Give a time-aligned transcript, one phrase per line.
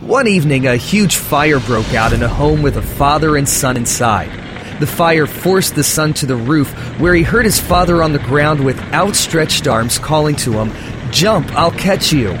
[0.00, 3.78] One evening, a huge fire broke out in a home with a father and son
[3.78, 4.30] inside.
[4.78, 8.18] The fire forced the son to the roof, where he heard his father on the
[8.18, 10.70] ground with outstretched arms calling to him,
[11.10, 12.36] Jump, I'll catch you.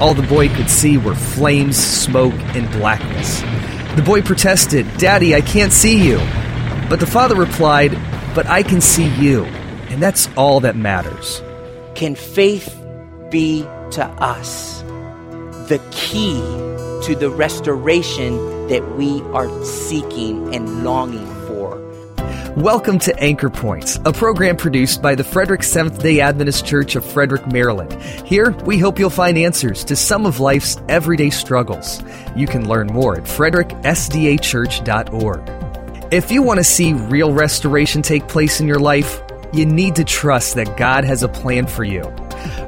[0.00, 3.42] All the boy could see were flames, smoke, and blackness.
[3.94, 6.18] The boy protested, Daddy, I can't see you.
[6.90, 7.92] But the father replied,
[8.34, 9.44] But I can see you,
[9.88, 11.40] and that's all that matters.
[11.94, 12.76] Can faith
[13.30, 13.62] be
[13.92, 14.82] to us
[15.68, 16.40] the key
[17.06, 18.36] to the restoration
[18.68, 21.76] that we are seeking and longing for?
[22.56, 27.04] Welcome to Anchor Points, a program produced by the Frederick Seventh day Adventist Church of
[27.04, 27.92] Frederick, Maryland.
[28.26, 32.02] Here, we hope you'll find answers to some of life's everyday struggles.
[32.34, 36.12] You can learn more at fredericksdachurch.org.
[36.12, 39.20] If you want to see real restoration take place in your life,
[39.52, 42.10] you need to trust that God has a plan for you.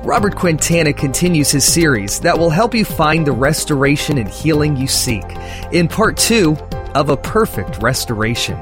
[0.02, 4.86] Robert Quintana continues his series that will help you find the restoration and healing you
[4.86, 5.24] seek
[5.72, 6.56] in part two
[6.94, 8.60] of A Perfect Restoration.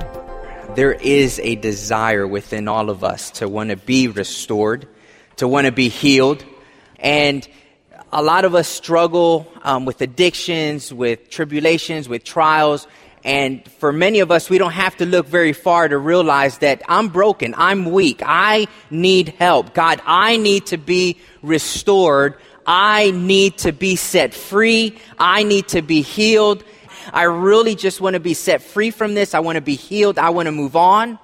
[0.74, 4.86] There is a desire within all of us to want to be restored,
[5.36, 6.44] to want to be healed.
[6.98, 7.46] And
[8.12, 12.86] a lot of us struggle um, with addictions, with tribulations, with trials.
[13.28, 16.80] And for many of us, we don't have to look very far to realize that
[16.88, 17.54] I'm broken.
[17.58, 18.22] I'm weak.
[18.24, 19.74] I need help.
[19.74, 22.38] God, I need to be restored.
[22.66, 24.98] I need to be set free.
[25.18, 26.64] I need to be healed.
[27.12, 29.34] I really just want to be set free from this.
[29.34, 30.18] I want to be healed.
[30.18, 31.18] I want to move on.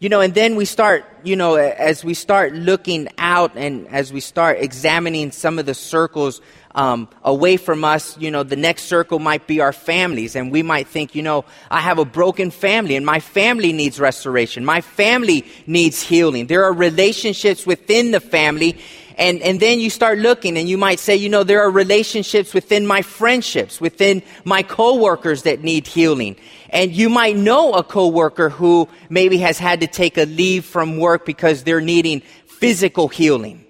[0.00, 4.10] You know, and then we start, you know, as we start looking out and as
[4.10, 6.40] we start examining some of the circles
[6.74, 10.36] um, away from us, you know, the next circle might be our families.
[10.36, 14.00] And we might think, you know, I have a broken family and my family needs
[14.00, 14.64] restoration.
[14.64, 16.46] My family needs healing.
[16.46, 18.78] There are relationships within the family.
[19.20, 22.54] And, and then you start looking and you might say, you know, there are relationships
[22.54, 26.36] within my friendships, within my coworkers that need healing.
[26.70, 30.96] And you might know a coworker who maybe has had to take a leave from
[30.96, 33.66] work because they're needing physical healing.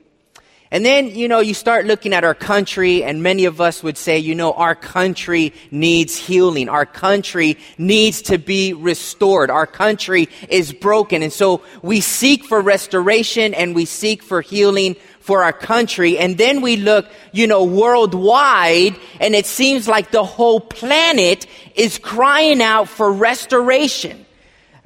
[0.72, 3.98] And then, you know, you start looking at our country, and many of us would
[3.98, 6.68] say, you know, our country needs healing.
[6.68, 9.50] Our country needs to be restored.
[9.50, 11.24] Our country is broken.
[11.24, 14.94] And so we seek for restoration and we seek for healing
[15.30, 16.18] for our country.
[16.18, 21.46] And then we look, you know, worldwide, and it seems like the whole planet
[21.76, 24.26] is crying out for restoration.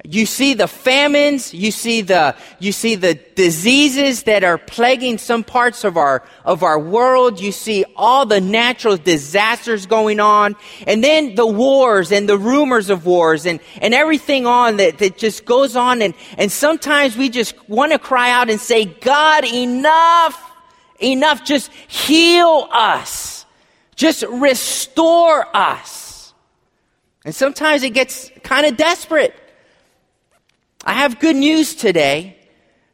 [0.07, 5.43] You see the famines, you see the, you see the diseases that are plaguing some
[5.43, 7.39] parts of our, of our world.
[7.39, 10.55] You see all the natural disasters going on.
[10.85, 15.17] And then the wars and the rumors of wars and, and everything on that, that
[15.17, 16.01] just goes on.
[16.01, 20.39] And, and sometimes we just want to cry out and say, God, enough,
[20.99, 21.43] enough.
[21.43, 23.45] Just heal us.
[23.95, 26.33] Just restore us.
[27.23, 29.33] And sometimes it gets kind of desperate.
[30.85, 32.37] I have good news today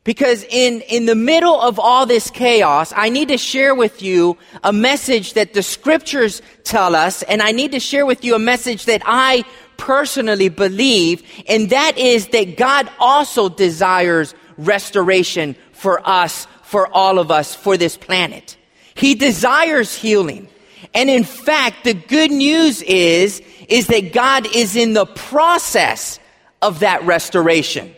[0.05, 4.37] because in, in the middle of all this chaos, I need to share with you
[4.63, 8.39] a message that the scriptures tell us, and I need to share with you a
[8.39, 9.43] message that I
[9.75, 17.29] personally believe, and that is that God also desires restoration for us, for all of
[17.29, 18.55] us, for this planet.
[18.95, 20.47] He desires healing.
[20.93, 26.19] And in fact, the good news is, is that God is in the process
[26.61, 27.95] of that restoration.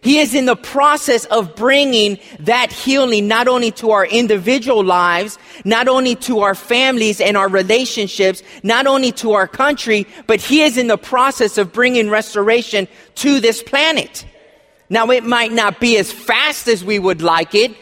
[0.00, 5.38] He is in the process of bringing that healing not only to our individual lives,
[5.64, 10.62] not only to our families and our relationships, not only to our country, but He
[10.62, 12.86] is in the process of bringing restoration
[13.16, 14.24] to this planet.
[14.88, 17.76] Now, it might not be as fast as we would like it.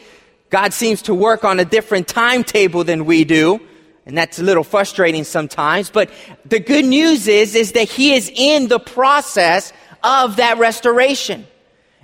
[0.51, 3.61] God seems to work on a different timetable than we do.
[4.07, 5.91] And that's a little frustrating sometimes.
[5.91, 6.11] But
[6.45, 9.73] the good news is, is that He is in the process
[10.07, 11.47] of that restoration.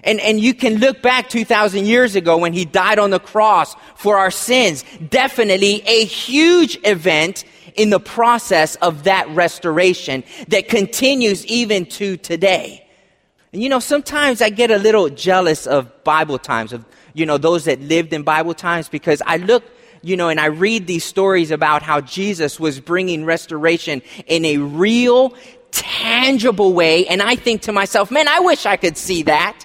[0.05, 3.77] And, and you can look back 2,000 years ago when he died on the cross
[3.95, 4.85] for our sins.
[5.11, 7.45] Definitely a huge event
[7.77, 12.87] in the process of that restoration that continues even to today.
[13.53, 16.85] And you know, sometimes I get a little jealous of Bible times, of,
[17.15, 19.63] you know, those that lived in Bible times because I look,
[20.03, 24.57] you know, and I read these stories about how Jesus was bringing restoration in a
[24.57, 25.35] real,
[25.73, 27.07] tangible way.
[27.07, 29.65] And I think to myself, man, I wish I could see that.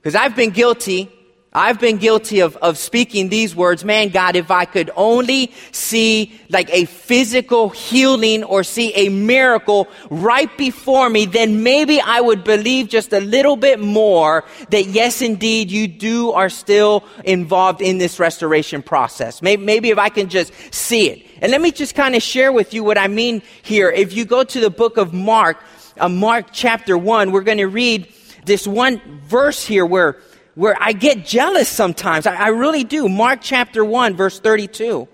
[0.00, 1.10] Because I've been guilty.
[1.58, 6.32] I've been guilty of, of speaking these words, man, God, if I could only see
[6.48, 12.44] like a physical healing or see a miracle right before me, then maybe I would
[12.44, 17.98] believe just a little bit more that yes, indeed, you do are still involved in
[17.98, 19.42] this restoration process.
[19.42, 21.26] Maybe, maybe if I can just see it.
[21.42, 23.90] And let me just kind of share with you what I mean here.
[23.90, 25.58] If you go to the book of Mark,
[25.98, 28.06] uh, Mark chapter 1, we're going to read
[28.44, 30.18] this one verse here where,
[30.58, 32.26] where I get jealous sometimes.
[32.26, 33.08] I, I really do.
[33.08, 35.06] Mark chapter 1, verse 32.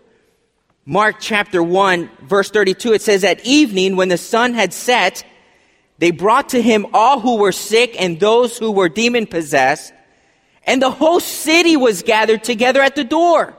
[0.87, 5.23] Mark chapter 1, verse 32, it says, At evening, when the sun had set,
[5.99, 9.93] they brought to him all who were sick and those who were demon possessed,
[10.67, 13.55] and the whole city was gathered together at the door.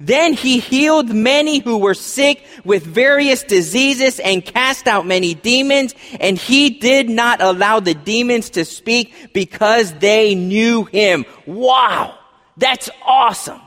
[0.00, 5.94] Then he healed many who were sick with various diseases and cast out many demons.
[6.20, 11.24] And he did not allow the demons to speak because they knew him.
[11.46, 12.18] Wow.
[12.56, 13.60] That's awesome.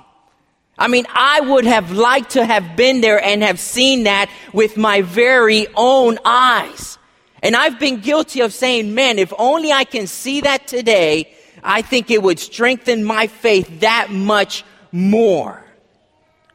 [0.77, 4.75] I mean, I would have liked to have been there and have seen that with
[4.75, 6.97] my very own eyes.
[7.41, 11.33] And I've been guilty of saying, man, if only I can see that today,
[11.63, 15.64] I think it would strengthen my faith that much more.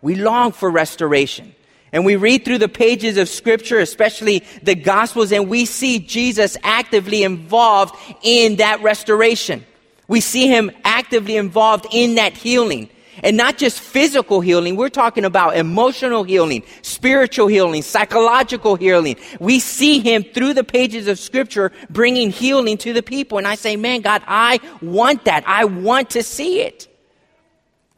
[0.02, 1.54] We long for restoration.
[1.92, 6.56] And we read through the pages of scripture, especially the gospels, and we see Jesus
[6.62, 9.64] actively involved in that restoration.
[10.06, 12.90] We see him actively involved in that healing.
[13.22, 19.16] And not just physical healing, we're talking about emotional healing, spiritual healing, psychological healing.
[19.40, 23.36] We see him through the pages of scripture bringing healing to the people.
[23.38, 25.44] And I say, man, God, I want that.
[25.46, 26.89] I want to see it.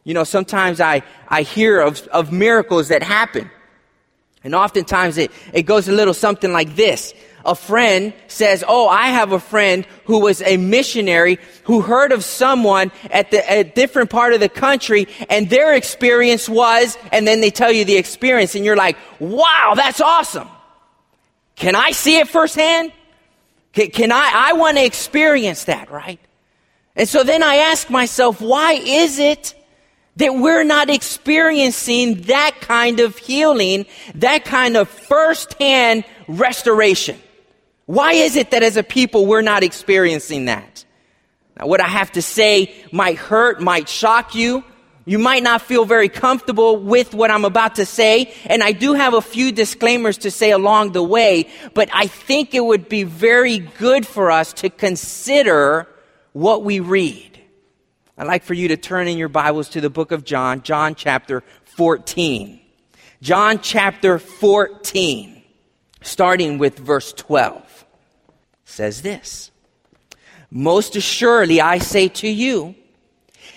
[0.05, 3.51] You know, sometimes I, I hear of, of miracles that happen.
[4.45, 7.15] And oftentimes it, it goes a little something like this.
[7.45, 12.25] A friend says, Oh, I have a friend who was a missionary who heard of
[12.25, 17.41] someone at the, a different part of the country and their experience was, and then
[17.41, 20.49] they tell you the experience and you're like, wow, that's awesome.
[21.55, 22.93] Can I see it firsthand?
[23.73, 26.21] Can, can I, I want to experience that, right?
[26.95, 29.55] And so then I ask myself, why is it
[30.17, 37.19] that we're not experiencing that kind of healing, that kind of firsthand restoration.
[37.87, 40.85] Why is it that as a people we're not experiencing that?
[41.59, 44.65] Now, what I have to say might hurt, might shock you.
[45.05, 48.93] You might not feel very comfortable with what I'm about to say, and I do
[48.93, 53.03] have a few disclaimers to say along the way, but I think it would be
[53.03, 55.89] very good for us to consider
[56.33, 57.32] what we read.
[58.23, 60.95] I'd like for you to turn in your Bibles to the book of John, John
[60.95, 62.61] chapter 14.
[63.21, 65.43] John chapter 14,
[66.03, 67.85] starting with verse 12,
[68.65, 69.51] says this
[70.53, 72.77] Most assuredly I say to you,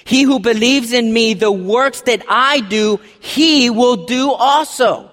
[0.04, 5.12] he who believes in me, the works that I do, he will do also.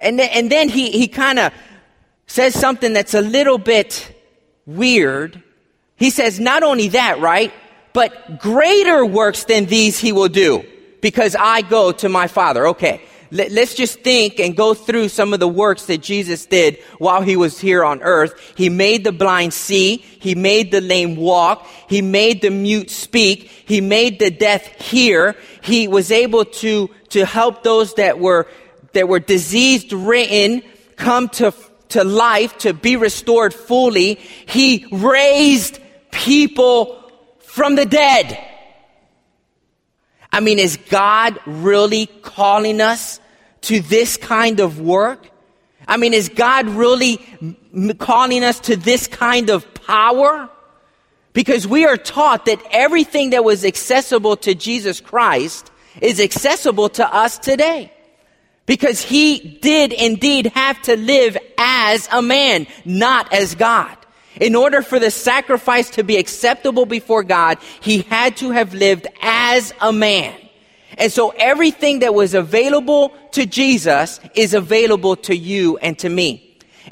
[0.00, 1.52] And, th- and then he, he kind of
[2.26, 4.20] says something that's a little bit
[4.66, 5.40] weird.
[5.94, 7.52] He says, not only that, right?
[7.94, 10.64] But greater works than these he will do
[11.00, 12.68] because I go to my Father.
[12.68, 13.00] Okay.
[13.30, 17.34] Let's just think and go through some of the works that Jesus did while he
[17.34, 18.32] was here on earth.
[18.56, 19.96] He made the blind see.
[19.96, 21.66] He made the lame walk.
[21.88, 23.50] He made the mute speak.
[23.66, 25.34] He made the deaf hear.
[25.62, 28.46] He was able to, to help those that were,
[28.92, 30.62] that were diseased written
[30.94, 31.52] come to,
[31.88, 34.14] to life, to be restored fully.
[34.46, 35.80] He raised
[36.12, 37.03] people
[37.54, 38.36] from the dead.
[40.32, 43.20] I mean, is God really calling us
[43.60, 45.30] to this kind of work?
[45.86, 47.24] I mean, is God really
[48.00, 50.50] calling us to this kind of power?
[51.32, 55.70] Because we are taught that everything that was accessible to Jesus Christ
[56.00, 57.92] is accessible to us today.
[58.66, 63.96] Because he did indeed have to live as a man, not as God.
[64.40, 69.06] In order for the sacrifice to be acceptable before God, he had to have lived
[69.22, 70.34] as a man.
[70.98, 76.40] And so everything that was available to Jesus is available to you and to me.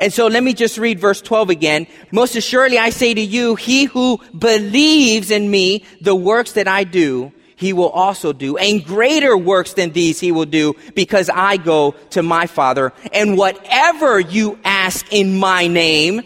[0.01, 1.87] And so let me just read verse 12 again.
[2.11, 6.85] Most assuredly I say to you, he who believes in me, the works that I
[6.85, 8.57] do, he will also do.
[8.57, 12.93] And greater works than these he will do because I go to my Father.
[13.13, 16.23] And whatever you ask in my name,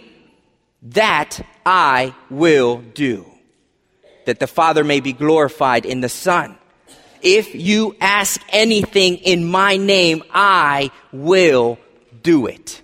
[0.82, 3.26] that I will do,
[4.24, 6.56] that the Father may be glorified in the Son.
[7.22, 11.78] If you ask anything in my name, I will
[12.22, 12.82] do it.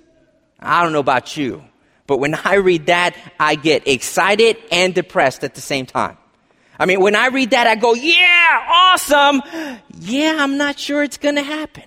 [0.58, 1.64] I don't know about you,
[2.06, 6.16] but when I read that, I get excited and depressed at the same time.
[6.78, 9.42] I mean, when I read that, I go, yeah, awesome.
[10.00, 11.84] Yeah, I'm not sure it's going to happen.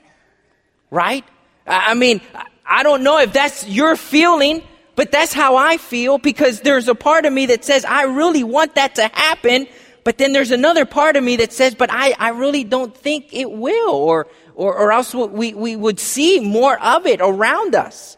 [0.92, 1.26] Right?
[1.68, 2.22] I mean,
[2.66, 4.64] I don't know if that's your feeling,
[4.96, 8.44] but that's how I feel because there's a part of me that says, I really
[8.44, 9.68] want that to happen.
[10.04, 13.34] But then there's another part of me that says, but I, I really don't think
[13.34, 18.18] it will, or, or, or else we, we would see more of it around us.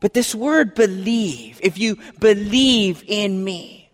[0.00, 3.85] But this word believe, if you believe in me,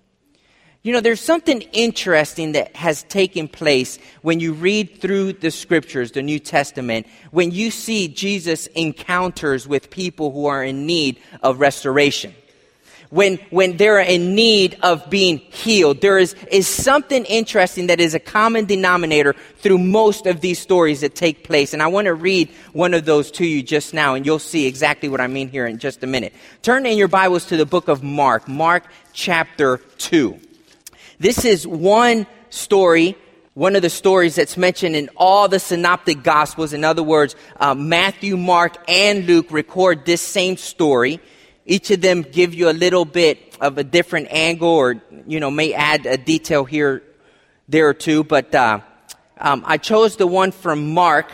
[0.82, 6.10] you know, there's something interesting that has taken place when you read through the scriptures,
[6.10, 11.60] the New Testament, when you see Jesus encounters with people who are in need of
[11.60, 12.34] restoration.
[13.10, 18.14] When, when they're in need of being healed, there is, is something interesting that is
[18.14, 21.74] a common denominator through most of these stories that take place.
[21.74, 24.66] And I want to read one of those to you just now, and you'll see
[24.66, 26.32] exactly what I mean here in just a minute.
[26.62, 30.40] Turn in your Bibles to the book of Mark, Mark chapter 2.
[31.22, 33.16] This is one story,
[33.54, 36.72] one of the stories that's mentioned in all the synoptic gospels.
[36.72, 41.20] In other words, uh, Matthew, Mark, and Luke record this same story.
[41.64, 45.48] Each of them give you a little bit of a different angle or, you know,
[45.48, 47.04] may add a detail here,
[47.68, 48.24] there or two.
[48.24, 48.80] But uh,
[49.38, 51.30] um, I chose the one from Mark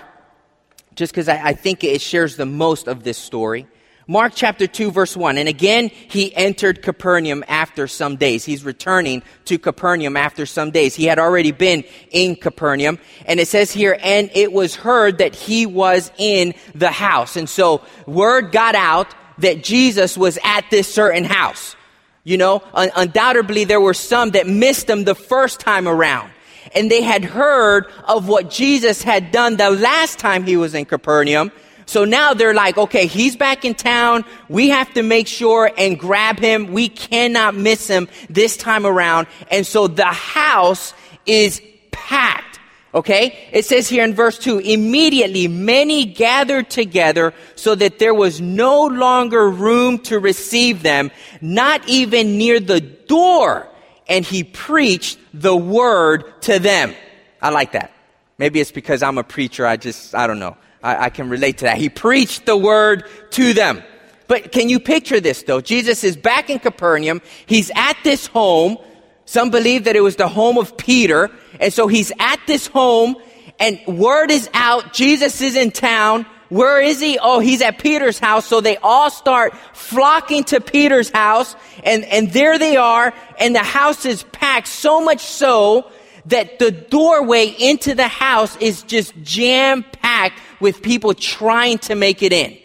[0.96, 3.66] just because I, I think it shares the most of this story.
[4.10, 5.36] Mark chapter 2 verse 1.
[5.36, 8.42] And again, he entered Capernaum after some days.
[8.42, 10.94] He's returning to Capernaum after some days.
[10.94, 12.98] He had already been in Capernaum.
[13.26, 17.36] And it says here, and it was heard that he was in the house.
[17.36, 21.76] And so word got out that Jesus was at this certain house.
[22.24, 26.30] You know, un- undoubtedly there were some that missed him the first time around.
[26.74, 30.86] And they had heard of what Jesus had done the last time he was in
[30.86, 31.52] Capernaum.
[31.88, 34.26] So now they're like, okay, he's back in town.
[34.50, 36.70] We have to make sure and grab him.
[36.70, 39.26] We cannot miss him this time around.
[39.50, 40.92] And so the house
[41.24, 42.60] is packed.
[42.92, 43.48] Okay?
[43.52, 48.84] It says here in verse 2, immediately many gathered together so that there was no
[48.84, 53.66] longer room to receive them, not even near the door.
[54.06, 56.94] And he preached the word to them.
[57.40, 57.92] I like that.
[58.36, 59.66] Maybe it's because I'm a preacher.
[59.66, 60.58] I just, I don't know.
[60.82, 61.78] I, I can relate to that.
[61.78, 63.82] He preached the word to them.
[64.26, 65.60] But can you picture this though?
[65.60, 67.22] Jesus is back in Capernaum.
[67.46, 68.76] He's at this home.
[69.24, 71.30] Some believe that it was the home of Peter.
[71.60, 73.16] And so he's at this home
[73.58, 74.92] and word is out.
[74.92, 76.26] Jesus is in town.
[76.50, 77.18] Where is he?
[77.18, 78.46] Oh, he's at Peter's house.
[78.46, 83.12] So they all start flocking to Peter's house and, and there they are.
[83.38, 85.90] And the house is packed so much so
[86.26, 92.22] that the doorway into the house is just jam packed with people trying to make
[92.22, 92.58] it in.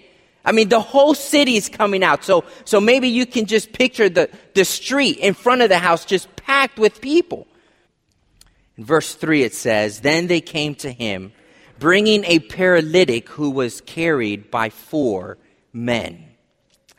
[0.45, 2.23] I mean, the whole city is coming out.
[2.23, 6.03] So, so maybe you can just picture the, the street in front of the house
[6.03, 7.47] just packed with people.
[8.77, 11.31] In verse 3, it says, Then they came to him,
[11.79, 15.37] bringing a paralytic who was carried by four
[15.71, 16.32] men.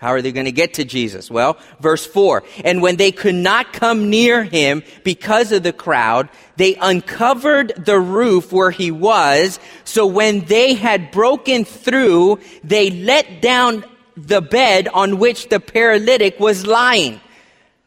[0.04, 1.30] How are they going to get to Jesus?
[1.30, 2.42] Well, verse 4.
[2.62, 7.98] And when they could not come near him because of the crowd, they uncovered the
[7.98, 9.58] roof where he was.
[9.84, 13.82] So when they had broken through, they let down
[14.14, 17.18] the bed on which the paralytic was lying.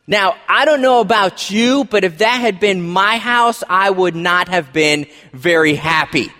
[0.07, 4.15] Now, I don't know about you, but if that had been my house, I would
[4.15, 6.31] not have been very happy.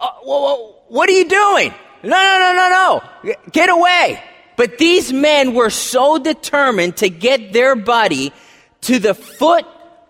[0.00, 0.10] Uh,
[0.88, 1.72] what are you doing?
[2.02, 3.32] No, no, no, no, no.
[3.52, 4.20] Get away.
[4.56, 8.32] But these men were so determined to get their buddy
[8.82, 9.66] to the foot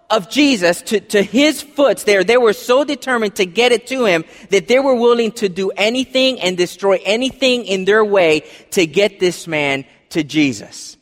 [0.09, 2.23] of Jesus, to, to his foots there.
[2.23, 5.71] They were so determined to get it to him that they were willing to do
[5.71, 10.97] anything and destroy anything in their way to get this man to Jesus.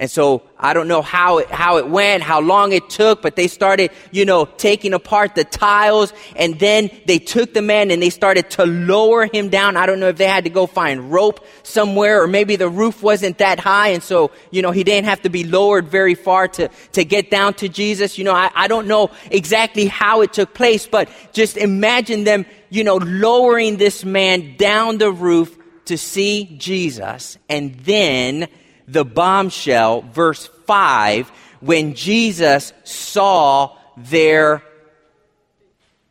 [0.00, 3.36] And so I don't know how it, how it went, how long it took, but
[3.36, 8.00] they started, you know, taking apart the tiles and then they took the man and
[8.00, 9.76] they started to lower him down.
[9.76, 13.02] I don't know if they had to go find rope somewhere or maybe the roof
[13.02, 13.88] wasn't that high.
[13.88, 17.30] And so, you know, he didn't have to be lowered very far to, to get
[17.30, 18.16] down to Jesus.
[18.16, 22.46] You know, I, I don't know exactly how it took place, but just imagine them,
[22.70, 28.48] you know, lowering this man down the roof to see Jesus and then
[28.90, 31.28] the bombshell, verse 5,
[31.60, 34.62] when Jesus saw their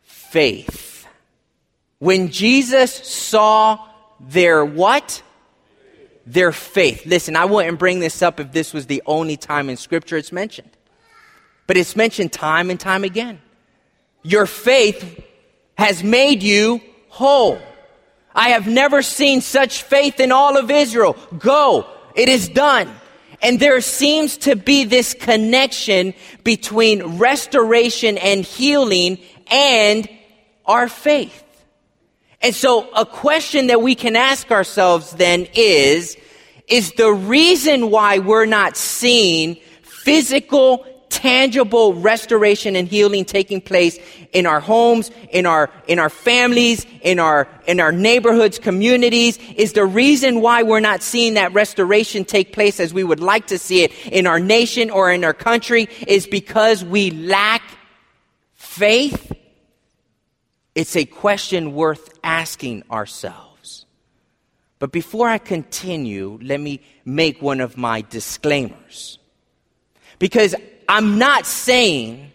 [0.04, 1.08] faith.
[1.98, 3.86] When Jesus saw
[4.20, 5.22] their what?
[6.26, 7.06] Their faith.
[7.06, 10.32] Listen, I wouldn't bring this up if this was the only time in Scripture it's
[10.32, 10.70] mentioned.
[11.68, 13.42] But it's mentioned time and time again.
[14.24, 15.24] Your faith
[15.78, 17.60] has made you whole.
[18.34, 21.18] I have never seen such faith in all of Israel.
[21.38, 22.90] Go, it is done.
[23.42, 26.14] And there seems to be this connection
[26.44, 29.18] between restoration and healing
[29.50, 30.10] and
[30.66, 31.44] our faith.
[32.42, 36.18] And so a question that we can ask ourselves then is,
[36.68, 43.98] is the reason why we're not seeing physical, tangible restoration and healing taking place
[44.34, 49.74] in our homes, in our, in our families, in our, in our neighborhoods, communities, is
[49.74, 53.58] the reason why we're not seeing that restoration take place as we would like to
[53.58, 57.64] see it in our nation or in our country is because we lack
[58.56, 59.32] faith?
[60.76, 63.86] It's a question worth asking ourselves.
[64.78, 69.20] But before I continue, let me make one of my disclaimers.
[70.20, 70.56] Because
[70.88, 72.32] I'm not saying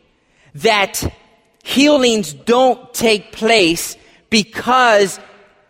[0.56, 1.02] that
[1.64, 3.96] healings don't take place
[4.30, 5.18] because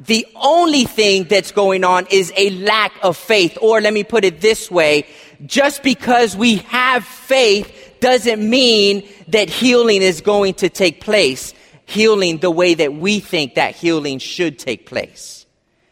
[0.00, 3.56] the only thing that's going on is a lack of faith.
[3.62, 5.06] Or let me put it this way.
[5.46, 11.54] Just because we have faith doesn't mean that healing is going to take place
[11.86, 15.46] healing the way that we think that healing should take place.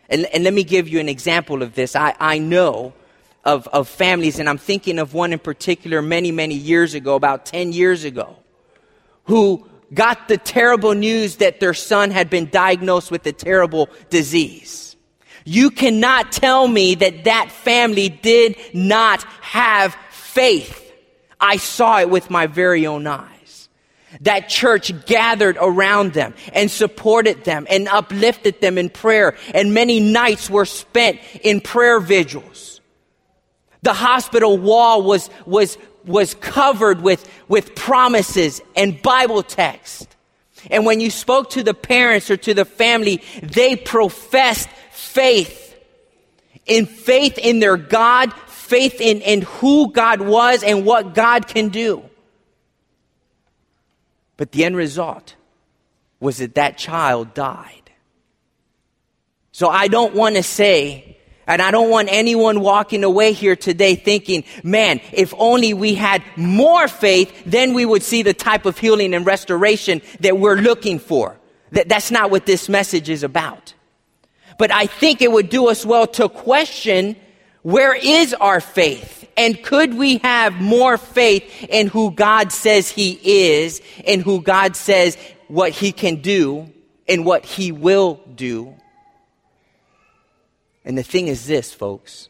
[0.09, 1.97] And, and let me give you an example of this.
[1.97, 2.92] I, I know
[3.44, 7.47] of, of families, and I'm thinking of one in particular many, many years ago, about
[7.47, 8.37] 10 years ago,
[9.25, 14.96] who got the terrible news that their son had been diagnosed with a terrible disease.
[15.44, 20.78] You cannot tell me that that family did not have faith.
[21.40, 23.68] I saw it with my very own eyes.
[24.20, 29.37] That church gathered around them and supported them and uplifted them in prayer.
[29.54, 32.80] And many nights were spent in prayer vigils.
[33.82, 40.09] The hospital wall was, was, was covered with, with promises and Bible text.
[40.71, 45.61] And when you spoke to the parents or to the family, they professed faith.
[46.66, 51.71] In faith in their God, faith in, in who God was and what God can
[51.71, 52.04] do.
[54.37, 55.35] But the end result
[56.21, 57.90] was that that child died.
[59.50, 61.18] So I don't want to say,
[61.52, 66.23] and I don't want anyone walking away here today thinking, man, if only we had
[66.37, 70.99] more faith, then we would see the type of healing and restoration that we're looking
[70.99, 71.38] for.
[71.73, 73.75] That, that's not what this message is about.
[74.59, 77.16] But I think it would do us well to question
[77.62, 79.28] where is our faith?
[79.37, 84.76] And could we have more faith in who God says He is, in who God
[84.76, 85.17] says
[85.49, 86.71] what He can do,
[87.08, 88.75] and what He will do?
[90.84, 92.28] And the thing is this, folks,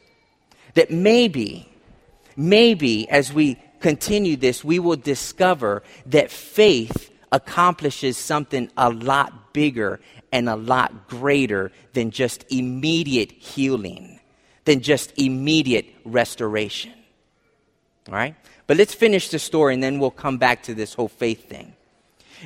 [0.75, 1.69] that maybe,
[2.35, 9.99] maybe as we continue this, we will discover that faith accomplishes something a lot bigger
[10.31, 14.19] and a lot greater than just immediate healing
[14.65, 16.93] than just immediate restoration.
[18.07, 18.35] All right?
[18.67, 21.75] But let's finish the story and then we'll come back to this whole faith thing.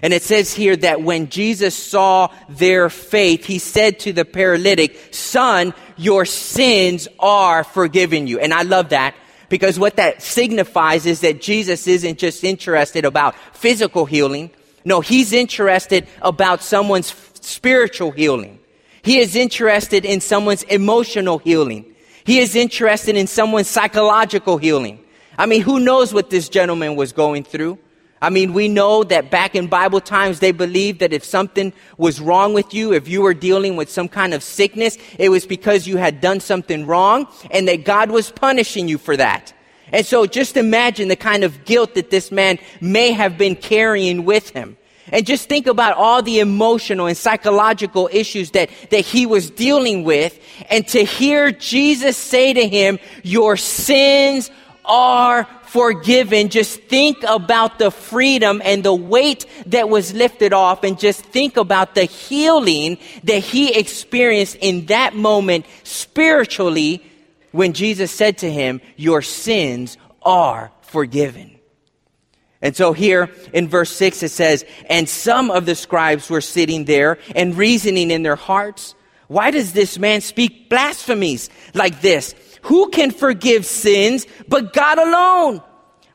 [0.04, 5.14] And it says here that when Jesus saw their faith, he said to the paralytic,
[5.14, 8.40] Son, your sins are forgiven you.
[8.40, 9.16] And I love that
[9.50, 14.52] because what that signifies is that Jesus isn't just interested about physical healing.
[14.86, 18.60] No, he's interested about someone's spiritual healing.
[19.02, 21.86] He is interested in someone's emotional healing.
[22.26, 25.00] He is interested in someone's psychological healing.
[25.38, 27.80] I mean, who knows what this gentleman was going through?
[28.22, 32.20] I mean, we know that back in Bible times, they believed that if something was
[32.20, 35.86] wrong with you, if you were dealing with some kind of sickness, it was because
[35.86, 39.54] you had done something wrong and that God was punishing you for that.
[39.92, 44.26] And so just imagine the kind of guilt that this man may have been carrying
[44.26, 44.78] with him.
[45.10, 50.04] And just think about all the emotional and psychological issues that, that he was dealing
[50.04, 50.38] with.
[50.70, 54.52] And to hear Jesus say to him, your sins
[54.84, 56.50] are forgiven.
[56.50, 61.58] Just think about the freedom and the weight that was lifted off and just think
[61.58, 67.04] about the healing that he experienced in that moment spiritually
[67.52, 71.58] when Jesus said to him, your sins are forgiven.
[72.62, 76.86] And so here in verse 6 it says, And some of the scribes were sitting
[76.86, 78.96] there and reasoning in their hearts,
[79.28, 82.34] Why does this man speak blasphemies like this?
[82.68, 85.62] Who can forgive sins but God alone?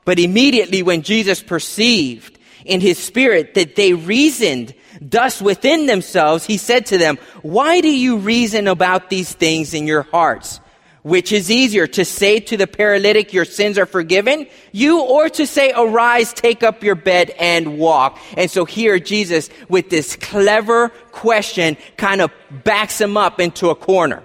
[0.04, 6.58] But immediately when Jesus perceived in his spirit that they reasoned thus within themselves, he
[6.58, 10.60] said to them, Why do you reason about these things in your hearts?
[11.02, 15.46] Which is easier to say to the paralytic, your sins are forgiven, you, or to
[15.46, 18.18] say, arise, take up your bed and walk.
[18.36, 23.74] And so here Jesus, with this clever question, kind of backs him up into a
[23.74, 24.22] corner.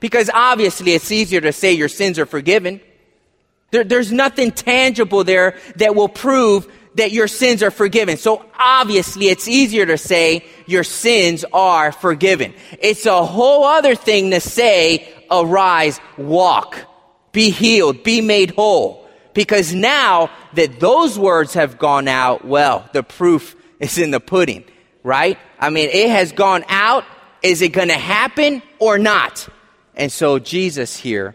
[0.00, 2.80] Because obviously it's easier to say your sins are forgiven.
[3.70, 8.16] There, there's nothing tangible there that will prove that your sins are forgiven.
[8.16, 12.54] So obviously it's easier to say your sins are forgiven.
[12.80, 16.78] It's a whole other thing to say, arise, walk,
[17.32, 19.06] be healed, be made whole.
[19.34, 24.64] Because now that those words have gone out, well, the proof is in the pudding,
[25.02, 25.38] right?
[25.60, 27.04] I mean, it has gone out.
[27.42, 29.46] Is it going to happen or not?
[29.96, 31.34] And so Jesus here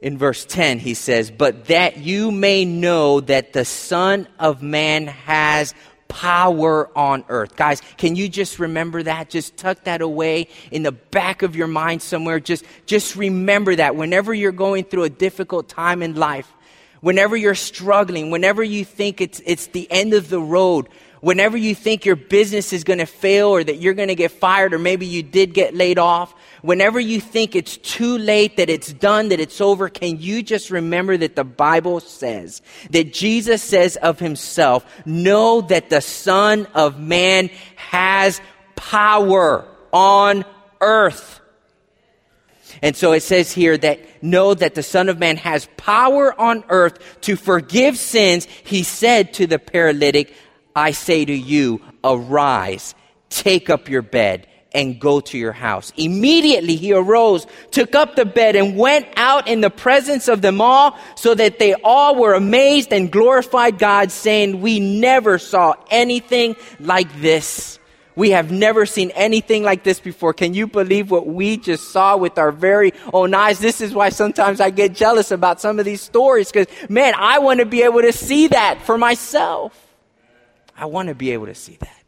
[0.00, 5.06] in verse 10, he says, But that you may know that the Son of Man
[5.06, 5.74] has
[6.08, 7.56] power on earth.
[7.56, 9.30] Guys, can you just remember that?
[9.30, 12.38] Just tuck that away in the back of your mind somewhere.
[12.40, 16.52] Just, just remember that whenever you're going through a difficult time in life,
[17.00, 20.88] whenever you're struggling, whenever you think it's, it's the end of the road,
[21.22, 24.32] whenever you think your business is going to fail or that you're going to get
[24.32, 28.68] fired or maybe you did get laid off, whenever you think it's too late, that
[28.68, 33.62] it's done, that it's over, can you just remember that the Bible says, that Jesus
[33.62, 38.40] says of himself, know that the Son of Man has
[38.74, 40.44] power on
[40.80, 41.40] earth.
[42.82, 46.64] And so it says here that know that the Son of Man has power on
[46.68, 48.46] earth to forgive sins.
[48.64, 50.34] He said to the paralytic,
[50.74, 52.94] I say to you, arise,
[53.28, 55.92] take up your bed, and go to your house.
[55.96, 60.60] Immediately he arose, took up the bed, and went out in the presence of them
[60.60, 66.56] all, so that they all were amazed and glorified God, saying, We never saw anything
[66.80, 67.78] like this.
[68.14, 70.34] We have never seen anything like this before.
[70.34, 73.58] Can you believe what we just saw with our very own eyes?
[73.58, 77.38] This is why sometimes I get jealous about some of these stories because, man, I
[77.38, 79.81] want to be able to see that for myself.
[80.76, 82.02] I want to be able to see that.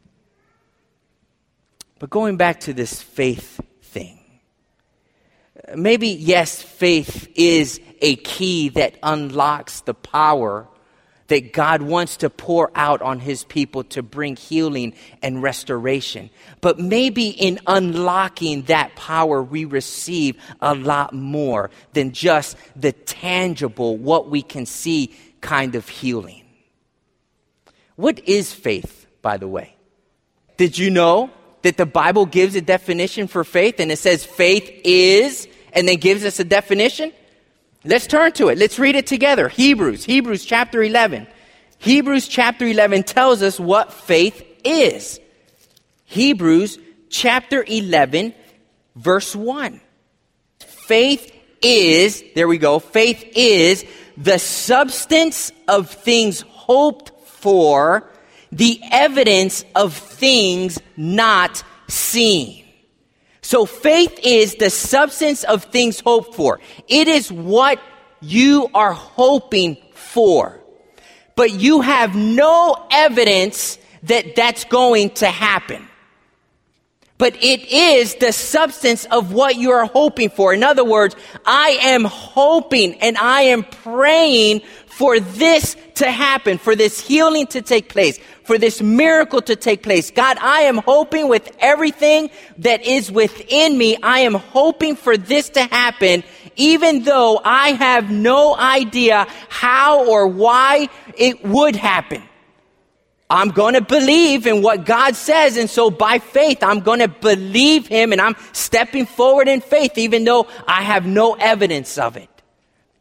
[1.99, 4.19] But going back to this faith thing,
[5.75, 10.67] maybe, yes, faith is a key that unlocks the power
[11.27, 16.29] that God wants to pour out on his people to bring healing and restoration.
[16.61, 23.97] But maybe in unlocking that power, we receive a lot more than just the tangible,
[23.97, 26.44] what we can see kind of healing.
[27.95, 29.75] What is faith, by the way?
[30.57, 31.29] Did you know
[31.61, 35.97] that the Bible gives a definition for faith and it says faith is, and then
[35.97, 37.11] gives us a definition?
[37.83, 38.57] Let's turn to it.
[38.57, 39.47] Let's read it together.
[39.47, 41.27] Hebrews, Hebrews chapter 11.
[41.77, 45.19] Hebrews chapter 11 tells us what faith is.
[46.05, 46.79] Hebrews
[47.09, 48.33] chapter 11,
[48.95, 49.81] verse 1.
[50.59, 51.31] Faith
[51.61, 53.85] is, there we go, faith is
[54.17, 57.11] the substance of things hoped
[57.45, 58.03] for
[58.51, 62.65] the evidence of things not seen.
[63.43, 66.59] So faith is the substance of things hoped for.
[66.87, 67.79] It is what
[68.19, 70.59] you are hoping for.
[71.35, 75.87] But you have no evidence that that's going to happen.
[77.19, 80.51] But it is the substance of what you are hoping for.
[80.51, 84.63] In other words, I am hoping and I am praying
[84.95, 89.83] for this to happen, for this healing to take place, for this miracle to take
[89.83, 90.09] place.
[90.09, 92.29] God, I am hoping with everything
[92.59, 96.23] that is within me, I am hoping for this to happen,
[96.55, 102.23] even though I have no idea how or why it would happen.
[103.29, 105.57] I'm going to believe in what God says.
[105.57, 109.97] And so by faith, I'm going to believe Him and I'm stepping forward in faith,
[109.97, 112.29] even though I have no evidence of it.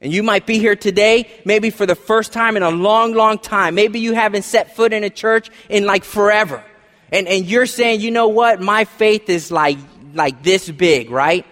[0.05, 3.39] And you might be here today, maybe for the first time in a long, long
[3.39, 3.75] time.
[3.75, 6.63] Maybe you haven't set foot in a church in like forever.
[7.11, 8.61] And, and you're saying, you know what?
[8.61, 9.79] My faith is like,
[10.13, 11.47] like this big, right?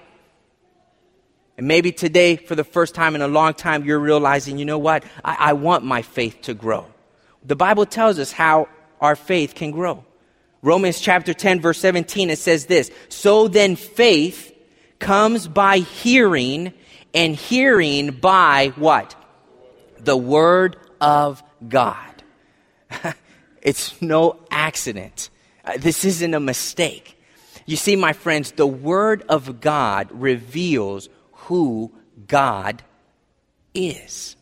[1.56, 4.78] And maybe today, for the first time in a long time, you're realizing, you know
[4.78, 5.02] what?
[5.24, 6.84] I, I want my faith to grow.
[7.42, 8.68] The Bible tells us how
[9.00, 10.04] our faith can grow.
[10.60, 14.54] Romans chapter 10, verse 17, it says this So then faith
[14.98, 16.74] comes by hearing
[17.14, 19.14] and hearing by what?
[19.98, 22.22] The Word of God.
[23.62, 25.30] it's no accident.
[25.64, 27.18] Uh, this isn't a mistake.
[27.66, 31.92] You see, my friends, the Word of God reveals who
[32.26, 32.82] God
[33.74, 34.36] is.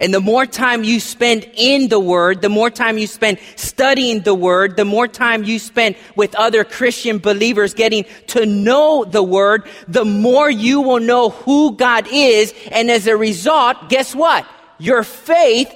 [0.00, 4.22] And the more time you spend in the Word, the more time you spend studying
[4.22, 9.22] the Word, the more time you spend with other Christian believers getting to know the
[9.22, 12.52] Word, the more you will know who God is.
[12.72, 14.46] And as a result, guess what?
[14.78, 15.72] Your faith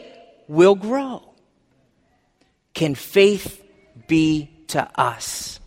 [0.49, 1.23] will grow.
[2.75, 3.65] Can faith
[4.09, 5.61] be to us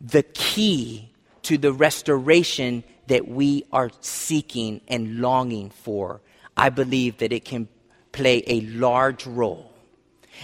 [0.00, 1.10] the key
[1.42, 6.20] to the restoration that we are seeking and longing for
[6.56, 7.68] I believe that it can
[8.12, 9.70] play a large role.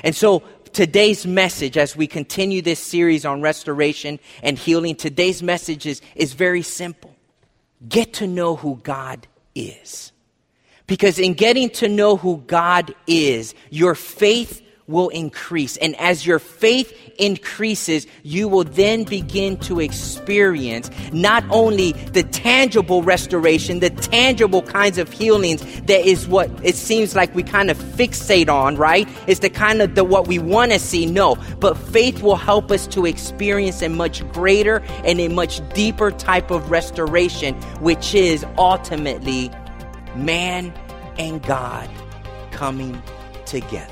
[0.02, 5.86] And so today's message, as we continue this series on restoration and healing, today's message
[5.86, 7.14] is, is very simple.
[7.88, 10.12] Get to know who God is.
[10.86, 15.76] Because in getting to know who God is, your faith will increase.
[15.78, 23.02] And as your faith increases, you will then begin to experience not only the tangible
[23.02, 27.76] restoration, the tangible kinds of healings that is what it seems like we kind of
[27.76, 29.08] fixate on, right?
[29.26, 31.06] It's the kind of the what we want to see.
[31.06, 36.10] No, but faith will help us to experience a much greater and a much deeper
[36.10, 39.50] type of restoration, which is ultimately
[40.14, 40.72] man
[41.18, 41.88] and God
[42.50, 43.02] coming
[43.46, 43.91] together.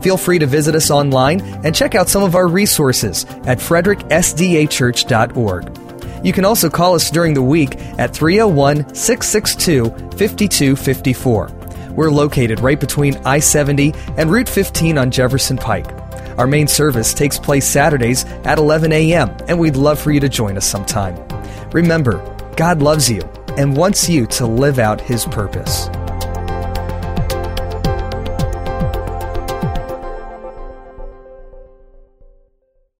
[0.00, 6.24] Feel free to visit us online and check out some of our resources at fredericksdachurch.org.
[6.24, 11.50] You can also call us during the week at 301 662 5254.
[11.90, 15.90] We're located right between I 70 and Route 15 on Jefferson Pike.
[16.38, 20.28] Our main service takes place Saturdays at 11 a.m., and we'd love for you to
[20.28, 21.16] join us sometime.
[21.72, 22.22] Remember,
[22.56, 25.90] God loves you and wants you to live out His purpose.